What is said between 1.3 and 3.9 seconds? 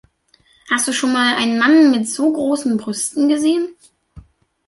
einen Mann mit so großen Brüsten gesehen?